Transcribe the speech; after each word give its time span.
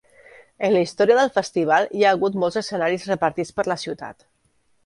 En 0.67 0.71
la 0.75 0.79
història 0.85 1.17
del 1.19 1.29
festival 1.35 1.87
hi 1.99 2.05
ha 2.07 2.13
hagut 2.17 2.39
molts 2.45 2.57
escenaris 2.63 3.09
repartits 3.13 3.55
per 3.59 3.71
la 3.75 3.81
ciutat. 3.87 4.31